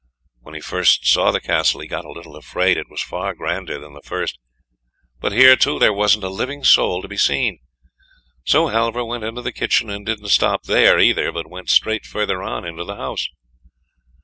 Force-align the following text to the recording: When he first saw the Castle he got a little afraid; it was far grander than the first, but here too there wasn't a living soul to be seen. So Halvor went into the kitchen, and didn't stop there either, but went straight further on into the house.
When 0.39 0.55
he 0.55 0.61
first 0.61 1.05
saw 1.05 1.29
the 1.29 1.39
Castle 1.39 1.81
he 1.81 1.87
got 1.87 2.05
a 2.05 2.11
little 2.11 2.35
afraid; 2.35 2.75
it 2.75 2.89
was 2.89 3.03
far 3.03 3.35
grander 3.35 3.77
than 3.79 3.93
the 3.93 4.01
first, 4.01 4.39
but 5.19 5.31
here 5.31 5.55
too 5.55 5.77
there 5.77 5.93
wasn't 5.93 6.23
a 6.23 6.27
living 6.29 6.63
soul 6.63 7.03
to 7.03 7.07
be 7.07 7.17
seen. 7.17 7.59
So 8.43 8.69
Halvor 8.69 9.05
went 9.05 9.23
into 9.23 9.43
the 9.43 9.51
kitchen, 9.53 9.91
and 9.91 10.03
didn't 10.03 10.29
stop 10.29 10.63
there 10.63 10.97
either, 10.99 11.31
but 11.31 11.51
went 11.51 11.69
straight 11.69 12.07
further 12.07 12.41
on 12.41 12.65
into 12.65 12.83
the 12.83 12.95
house. 12.95 13.29